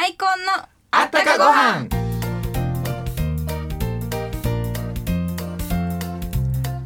[0.00, 1.86] マイコンのあったかご飯。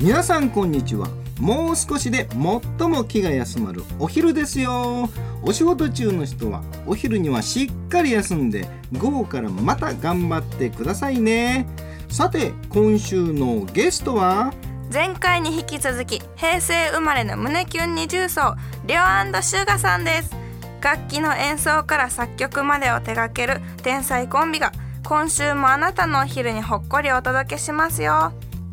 [0.01, 1.07] 皆さんこんにちは。
[1.39, 5.09] もう少しで最も気が休まるお昼ですよ。
[5.45, 8.67] お仕事中の人はお昼にはしっかり休んで
[8.99, 11.69] 午後からまた頑張ってくださいね。
[12.09, 14.53] さて今週のゲストは
[14.93, 18.57] 前回に引き続き平成生まれの胸キュン二重奏
[18.87, 20.44] リョウシュガさんです
[20.85, 24.71] 楽器の演奏から作曲までを手掛ける天才コンビが
[25.03, 28.33] 今週もあなたのお昼にほっこりお届けしますよ。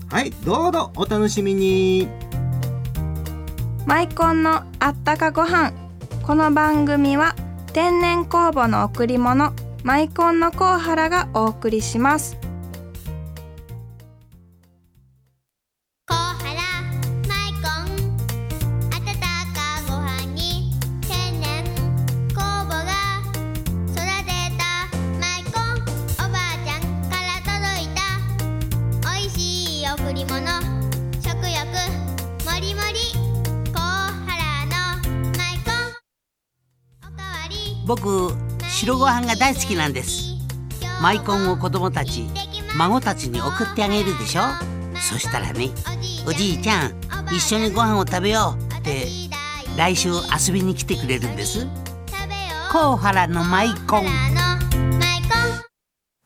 [0.09, 2.09] はいどうぞお楽しみに。
[3.85, 5.71] マイコンのあったかご飯。
[6.27, 7.33] この番組は
[7.73, 12.37] 天然酵母の贈り物マイコンのコウハラがお送りします
[30.21, 30.45] しい贈り物
[31.21, 31.65] 食欲
[32.45, 32.99] もりもり。
[33.73, 34.05] コハ
[34.37, 35.01] ラの
[35.37, 35.73] マイコン
[37.01, 37.55] おかわり。
[37.87, 38.33] 僕
[38.69, 40.35] 白ご飯が大好きなんです。
[41.01, 42.27] マイコンを子供たち
[42.75, 44.41] 孫たちに送ってあげるでしょ？
[44.95, 45.69] そしたらね
[46.27, 47.01] おじいちゃん。
[47.31, 49.07] 一緒にご飯を食べようって
[49.77, 51.65] 来週遊びに来てくれるんです。
[52.71, 54.05] 甲原のマイコン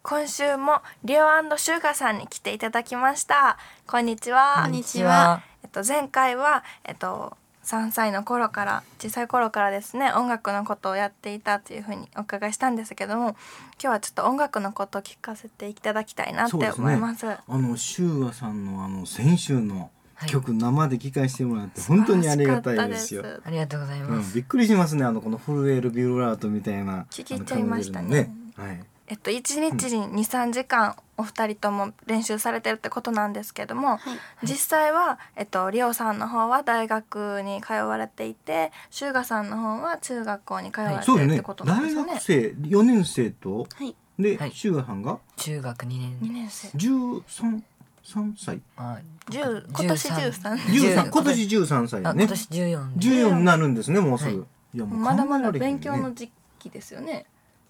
[0.08, 1.26] 今週もリオ
[1.58, 3.58] シュガさんに来ていただきました。
[3.88, 4.62] こんにちは。
[4.62, 5.42] こんにちは。
[5.64, 13.36] えっと前回はえっと3歳の頃から小さい頃からですね音楽のことをやっていたというふうにお伺いしたんですけども今
[13.80, 17.26] 日はちょっと音楽のことを聞かせていただきたいなって思います。
[17.28, 19.90] あのシュさんのあの先週の
[20.28, 23.24] 曲、生で聞かせてもらって本当にありがたいですよ。
[23.24, 24.28] 素晴らしかったありがとうございます。
[24.28, 25.04] うん、びっくりしますね。
[25.04, 28.30] あのこの震えるビブラートみたいな聞きちゃいましたね。
[28.56, 34.00] あの彼女のはいえっと一日に二三時間お二人とも練習されてるってことなんですけども、
[34.44, 42.14] 実際はえっとリオさんの方は大学に通われていて、シュウガさんの方は中学校に通われてるってことなんで大すよね。
[42.14, 43.96] 学生4年生と、はい。
[44.20, 44.52] で、はい。
[44.52, 45.20] シューガさんが？
[45.36, 46.18] 中学二年。
[46.22, 46.68] 二年生。
[46.70, 47.62] 13
[48.04, 48.62] 三歳。
[48.78, 49.00] あ
[49.30, 49.40] 十
[49.74, 50.58] 今年十三。
[50.58, 52.08] 13今年13歳ね。
[52.10, 52.92] あ今年十四。
[52.98, 54.78] 14になるんですねもうすぐ、、はい。
[54.78, 57.26] やもうまだまだ勉強の時期ですよね。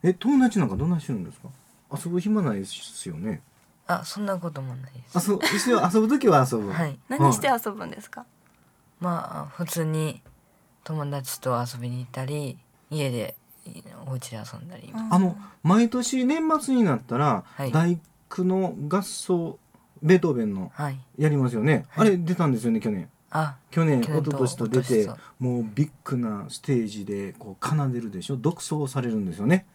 [0.07, 1.49] え友達なんかどんなしてるんですか？
[2.03, 3.41] 遊ぶ暇ないですよね。
[3.87, 5.29] あそんなこともないです。
[5.31, 6.71] 遊ぶ一応遊ぶ時は遊ぶ。
[6.71, 6.97] はい。
[7.09, 8.25] 何して遊ぶんですか？
[8.99, 10.21] まあ普通に
[10.83, 12.57] 友達と遊びに行ったり
[12.89, 13.35] 家で
[14.05, 14.93] お家で遊んだり。
[15.09, 17.71] あの毎年年末になったら、はい。
[17.71, 17.99] 大
[18.29, 19.57] 工の合奏
[20.03, 20.99] ベートーベンのはい。
[21.17, 23.09] やりますよね、あれ出たんですよね去年。
[23.31, 28.37] あ去年去年と一昨年と出て一昨もうビッグなステージでこう奏でるでしょ？
[28.37, 29.65] 独奏されるんですよね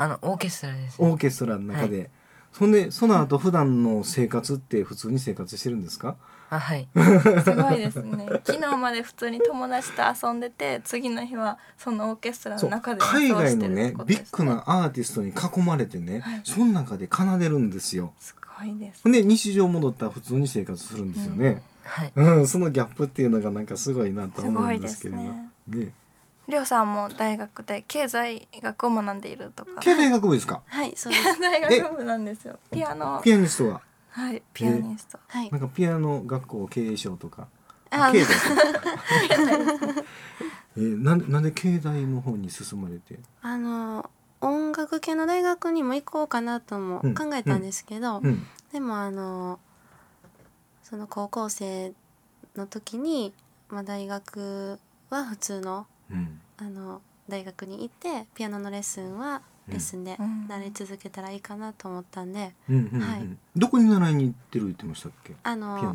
[0.00, 2.08] あのオーケストラです、オーケストラの中で、
[2.52, 6.16] そんでその後普段の生活って普通に生活してるんですか？
[6.48, 6.88] あはい。
[7.44, 8.26] すごいですね。
[8.42, 14.24] 昨日まで普通に友達と遊んでて、次の日はそのオーケストラの中で海演奏してるっ外のねてことですね。
[14.24, 16.40] ビッグなアーティストに囲まれてね、はい。
[16.44, 18.14] その中で奏でるんですよ。
[18.18, 19.04] すごいです。
[19.04, 22.12] で日常戻ったら普通に生活するんですよね、はい。
[22.16, 25.20] うん、そのギャップっていうのがなんかすごいなと思うんですけれど。
[25.20, 25.92] すごいね
[26.50, 29.80] りょうさんも大学で経済学を学んでいるとか。
[29.80, 30.62] 経済学部ですか？
[30.66, 31.40] はい、そうです。
[31.40, 32.58] 大学部なんですよ。
[32.70, 33.20] ピアノ。
[33.22, 33.80] ピアニストは？
[34.10, 35.18] はい、ピアニスト。
[35.28, 35.56] はいな。
[35.58, 37.46] んかピアノ学校経営賞とか？
[37.90, 38.34] あ経済？
[40.76, 43.18] えーなんなんで経済の方に進まれて？
[43.42, 44.08] あの
[44.40, 49.58] 音楽系の大学にも行こうかなともうん考えたんですけど、うんでもあの
[50.84, 51.92] その高校生
[52.56, 53.34] の時に、
[53.68, 54.78] まあ、大学
[55.10, 55.86] は普通のうん
[56.58, 60.48] あの大学に行ってピアノのレッスンはレッスンでうん。
[60.48, 63.28] 習い続けたらいいかなと思ったんで、うんうんうんはい。
[63.56, 65.32] どこに習いに行ってる言ってましたっけ？
[65.32, 65.94] あピアのノ。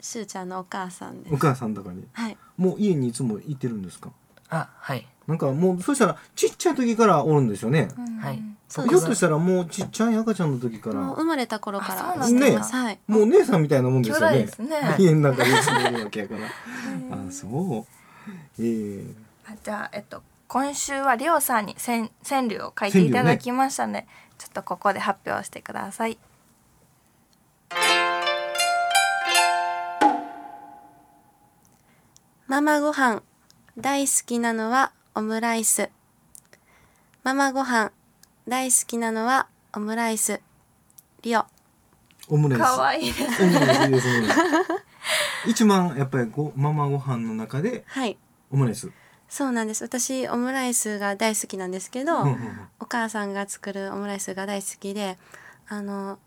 [0.00, 2.04] しゅうちゃんのお母さんでお母さんとかに。
[2.12, 2.36] はい。
[2.56, 4.10] もう家にいつもいてるんですか？
[4.50, 5.06] あはい。
[5.26, 7.88] なんかもうそしたらちっちゃい時からおるんですよね、
[8.20, 8.42] はい。
[8.68, 10.96] そうですひょっとしたらもうちっちゃい赤ちゃんの時から。
[10.96, 12.98] もう生まれた頃かあらそうなんだしてます、はい。
[13.06, 14.36] もう姉さんみたいなもんですよね。
[14.36, 14.96] 兄弟ですね。
[14.98, 16.40] 家の中にいつもいるわけやから。
[17.16, 17.86] あそう
[18.58, 19.14] えー、
[19.46, 24.06] あじゃあ、えっと、今週はりょうさんに川川柳を書いていただきましたね。
[24.38, 26.18] ちょっとここで発表してください。
[32.46, 33.22] ママご飯
[33.76, 35.90] 大好きなのはオムライス。
[37.24, 37.90] ママご飯
[38.46, 40.40] 大好きなのはオムライス。
[41.22, 41.44] リオ。
[42.28, 42.62] オムライス。
[42.62, 43.42] 可愛いです。
[43.42, 44.28] オムライスいいですね。
[45.46, 48.16] 一番やっぱりごママご飯の中ではい
[48.54, 48.90] オムライス。
[49.28, 49.82] そうなんです。
[49.82, 52.38] 私オムライスが大好きなんですけど、うんうん
[52.80, 55.16] お母さんが作るオムライスが大好きで
[55.68, 56.18] あの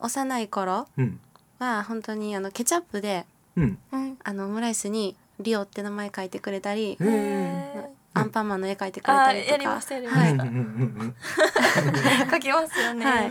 [0.00, 1.20] 幼い頃うん。
[1.58, 3.24] は本当にあのケチャップで
[3.56, 3.78] うん。
[3.92, 9.50] うんあのオムライスにリオって名前書いてくれたり、へえアンパンマンの絵描いてくれたりとか。
[9.50, 10.32] あやりましたやりまはい。
[10.32, 10.54] うんうんうん
[11.00, 11.14] うん
[12.30, 13.30] 書きますよね、はい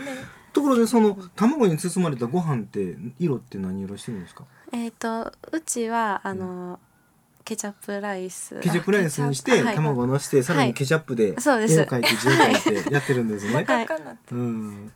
[0.53, 4.43] ところでその卵に包まれたご飯って色って何色してるんですか
[4.73, 6.79] えっ、とうちはあの、
[7.43, 8.59] ケチャップライス。
[8.59, 11.73] ケチャップライスにして卵をのしてさらにケチャップでそうです。
[11.79, 13.65] 絵を描いて字を書いてやってるんですね。
[14.31, 14.91] うん、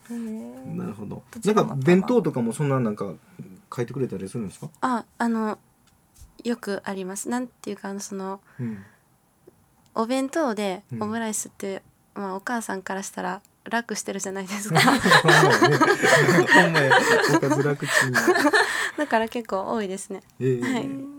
[0.78, 1.24] なるほど。
[1.44, 3.14] なんか弁当とかもそんななんか
[3.76, 4.70] 書いてくれたりするんですか？
[4.82, 5.58] ああの
[6.44, 7.30] よくあります。
[7.30, 8.84] なんていうかそのうん。
[9.96, 11.04] お弁当でうん。
[11.04, 11.82] オムライスって、
[12.14, 14.80] まあお母さんからしたら楽してるじゃないですか。
[18.98, 20.22] だから結構多いですね。
[20.40, 20.62] ええ。
[20.62, 21.15] はい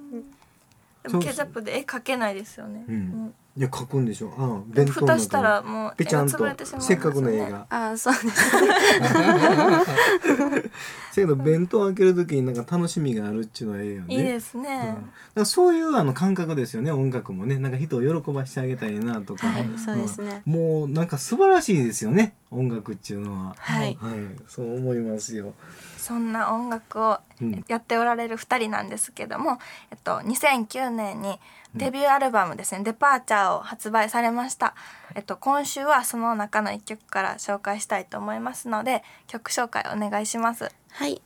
[1.07, 4.35] でもケチャップで絵描けないですよね、うんいや書くんでしょ。
[4.37, 6.39] ああうん弁当の蓋したら中もうにぺちゃんと
[6.79, 7.67] せっかくの映画。
[7.71, 8.27] あそうです。
[11.17, 14.15] せやけど弁当開けるときになんか楽しみがあるっちゅうのはええよね。
[14.15, 14.97] いいですね、
[15.35, 15.47] うん。
[15.47, 17.59] そういうあの感覚ですよね音楽もね。
[17.59, 20.43] なんか人を喜ばしてあげたいなとか、はいそうですね。
[20.47, 23.57] うんもうなんか素晴らしいですよね音楽っていうのは。
[23.59, 23.97] はい。
[24.01, 24.15] はい。
[24.47, 25.55] そう思いますよ、
[25.97, 27.65] そんな音楽をうん。
[27.69, 29.59] やっておられる2人なんですけども、
[29.91, 31.39] えっと、2009年に
[31.75, 34.75] デビューアルバムですね「デパーチャー」を発売されました、
[35.15, 40.71] えっと、今週はその中の1曲から紹介したいと思いますので曲紹介お願いします。
[40.91, 41.21] はい。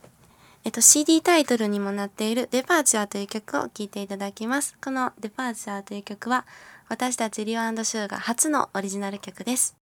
[0.63, 4.77] えっと CD タイトルにもなっている「デパーチャー」という曲を聴いていただきます。
[4.83, 6.45] この「デパーチャー」という曲は
[6.87, 9.80] 私たちリオシューが初のオリジナル曲です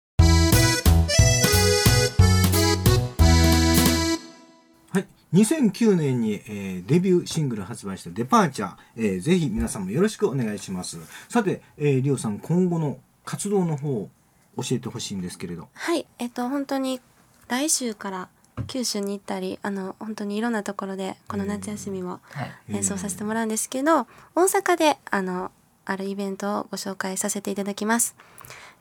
[4.98, 5.08] はい。
[5.34, 10.98] 2009年に、えーデビューシングル発売した「デパーチャー」えーぜひ皆さんもよろしくお願いします。
[11.28, 14.10] さて、えー、リオさん今後の活動の方を
[14.56, 15.68] 教えてほしいんですけれど。
[15.74, 16.06] はい。
[16.18, 17.00] えっと本当に
[17.48, 18.28] 来週から
[18.66, 22.52] 九州に行ったりあの本当にいろんなところでこの夏休みもはい。
[22.70, 25.52] 演奏させてもらうんですけど大阪であの
[25.84, 28.16] あるイベントをご紹介させていただきます。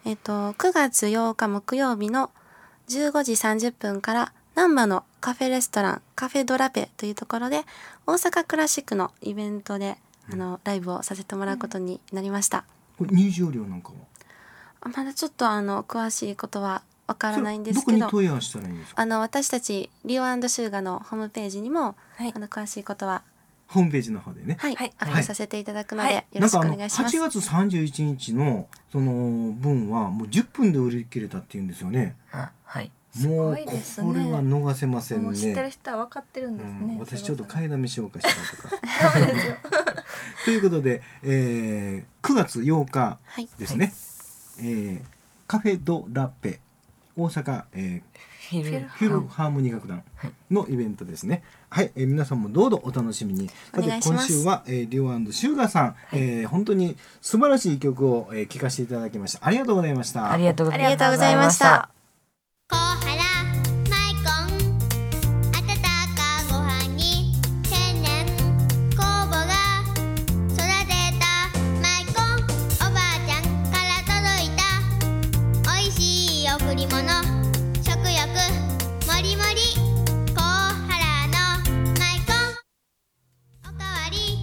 [0.05, 2.31] えっと9月8日木曜日の
[2.87, 7.61] 15時30分から難波のカフェレストランカフェドラペというところで
[8.07, 9.97] 大阪クラシックのイベントで
[10.33, 12.65] あのライブをさせてもらうことになりました。
[12.97, 13.93] これ入場料なんかは？
[14.81, 18.99] あまだちょっとあの詳しいことはわからないんですけどどこに問い合わせたらいいんですか？
[19.03, 22.33] あの私たちリオシューガのホームページにも、はい。
[22.35, 23.21] あの詳しいことは
[23.67, 24.57] ホームページの方でね。
[24.59, 24.93] はい、はい。
[24.97, 26.15] アップさせていただくので、はい。
[26.15, 27.15] よろしくお願いします。
[27.15, 32.15] 8月31日のその分はもう10分で売り切れたっていうんですよね。
[32.31, 32.91] あはい
[33.25, 33.61] もうこ
[34.13, 35.69] れは逃せませんもう知ってるね。
[35.71, 38.75] 人は分かってるんですね、うん、私ちょっと買いだめしようかしらと
[39.95, 40.03] か。
[40.45, 43.93] ということで、えー、9月8日はい、ですね、
[44.59, 45.17] えー
[45.47, 46.59] カフェドラペ
[47.15, 48.01] 大阪、え
[48.49, 50.03] フィルー、フィルハーモニー楽団
[50.51, 51.41] のイベントですね。
[51.69, 53.49] はい、えー皆さんもどうぞお楽しみに。
[53.49, 59.45] さてお願いします今週は、えー、リオシュガさん、えー本当に素晴らしい曲を、えー、聴かせていただきました。
[59.45, 60.31] ありがとうございました。
[60.31, 61.96] ありがとうございありがとうございました。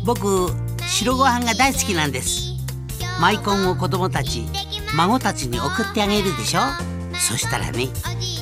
[0.04, 0.50] 僕
[0.86, 2.52] 白ご飯が大好きなんです。
[3.20, 4.44] マイコンを子供たち
[4.96, 6.60] 孫たちに送ってあげるでしょ？
[7.14, 7.88] そしたらね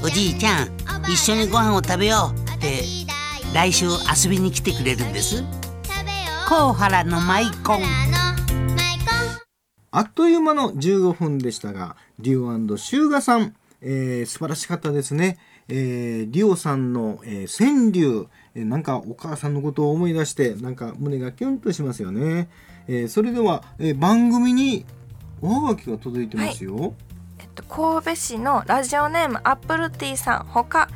[0.05, 0.71] おじいちゃん
[1.05, 2.83] 一緒にご飯を食べようって
[3.55, 5.45] 来週遊びに来てくれるんです。
[6.49, 7.83] 甲原のマイコン。
[9.91, 15.39] あっという間の15分でしたが、リオシューガさん、えー素晴らしかったですね。
[15.69, 22.49] えーリオさんの、えー川柳、えーなんかお母さんのことを思い出して、なんか胸がキュンとしますよね。
[22.89, 24.87] えーそれでは、えー番組に
[25.41, 26.95] おはがきが届いてますよ。
[27.39, 30.89] えっと、神戸市のラジオネームアップルティーさんほか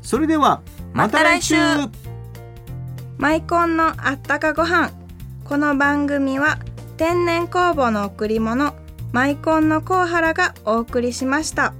[0.00, 0.62] それでは
[0.94, 1.56] また来週。
[1.56, 1.90] また来
[3.18, 4.90] マイコンのあったかご飯。
[5.44, 6.58] この番組は
[6.96, 8.74] 天然酵母の贈り物
[9.12, 11.74] マイコンのコウハラがお送りしました。